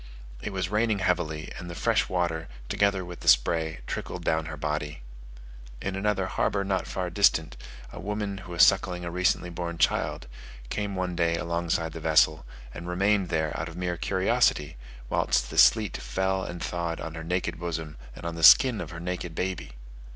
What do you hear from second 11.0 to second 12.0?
day alongside the